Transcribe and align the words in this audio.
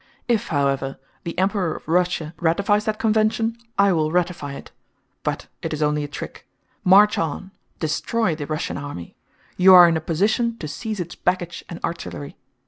If, 0.27 0.47
however, 0.47 0.97
the 1.25 1.37
Emperor 1.37 1.75
of 1.75 1.87
Russia 1.87 2.33
ratifies 2.39 2.85
that 2.85 2.97
convention, 2.97 3.55
I 3.77 3.93
will 3.93 4.11
ratify 4.11 4.53
it; 4.53 4.71
but 5.21 5.45
it 5.61 5.73
is 5.73 5.83
only 5.83 6.03
a 6.03 6.07
trick. 6.07 6.47
March 6.83 7.19
on, 7.19 7.51
destroy 7.79 8.33
the 8.33 8.47
Russian 8.47 8.77
army.... 8.79 9.15
You 9.57 9.75
are 9.75 9.87
in 9.87 9.97
a 9.97 10.01
position 10.01 10.57
to 10.57 10.67
seize 10.67 10.99
its 10.99 11.13
baggage 11.13 11.63
and 11.69 11.79
artillery. 11.83 12.35